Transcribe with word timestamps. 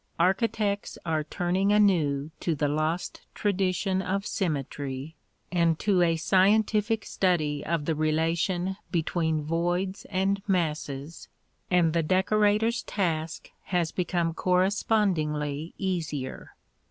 Architects 0.19 0.97
are 1.05 1.23
turning 1.23 1.71
anew 1.71 2.31
to 2.39 2.55
the 2.55 2.67
lost 2.67 3.21
tradition 3.35 4.01
of 4.01 4.25
symmetry 4.25 5.15
and 5.51 5.77
to 5.77 6.01
a 6.01 6.15
scientific 6.15 7.05
study 7.05 7.63
of 7.63 7.85
the 7.85 7.93
relation 7.93 8.77
between 8.89 9.43
voids 9.43 10.05
and 10.05 10.41
masses, 10.47 11.27
and 11.69 11.93
the 11.93 12.01
decorator's 12.01 12.81
task 12.81 13.51
has 13.65 13.91
become 13.91 14.33
correspondingly 14.33 15.75
easier. 15.77 16.55